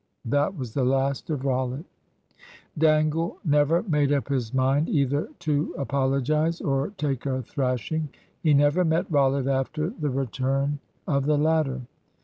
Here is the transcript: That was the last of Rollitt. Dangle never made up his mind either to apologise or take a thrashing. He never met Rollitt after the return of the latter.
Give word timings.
That 0.25 0.57
was 0.57 0.73
the 0.73 0.83
last 0.83 1.29
of 1.29 1.45
Rollitt. 1.45 1.85
Dangle 2.75 3.37
never 3.45 3.83
made 3.83 4.11
up 4.11 4.29
his 4.29 4.51
mind 4.51 4.89
either 4.89 5.29
to 5.41 5.75
apologise 5.77 6.59
or 6.59 6.89
take 6.97 7.27
a 7.27 7.43
thrashing. 7.43 8.09
He 8.41 8.55
never 8.55 8.83
met 8.83 9.05
Rollitt 9.11 9.45
after 9.45 9.91
the 9.91 10.09
return 10.09 10.79
of 11.07 11.27
the 11.27 11.37
latter. 11.37 11.81